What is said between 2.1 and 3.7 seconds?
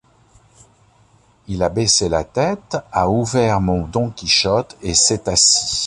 tête, a ouvert